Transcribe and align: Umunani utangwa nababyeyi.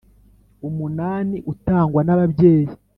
Umunani 0.67 1.37
utangwa 1.51 2.01
nababyeyi. 2.03 2.71